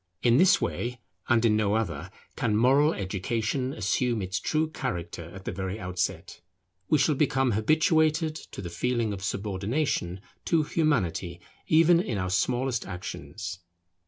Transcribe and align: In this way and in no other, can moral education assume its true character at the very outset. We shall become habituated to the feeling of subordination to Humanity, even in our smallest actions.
In 0.23 0.37
this 0.37 0.59
way 0.59 0.99
and 1.29 1.45
in 1.45 1.55
no 1.55 1.75
other, 1.75 2.09
can 2.35 2.57
moral 2.57 2.91
education 2.91 3.71
assume 3.71 4.19
its 4.19 4.39
true 4.39 4.67
character 4.67 5.29
at 5.29 5.45
the 5.45 5.51
very 5.51 5.79
outset. 5.79 6.41
We 6.89 6.97
shall 6.97 7.13
become 7.13 7.51
habituated 7.51 8.33
to 8.33 8.63
the 8.63 8.71
feeling 8.71 9.13
of 9.13 9.23
subordination 9.23 10.21
to 10.45 10.63
Humanity, 10.63 11.39
even 11.67 11.99
in 11.99 12.17
our 12.17 12.31
smallest 12.31 12.87
actions. 12.87 13.59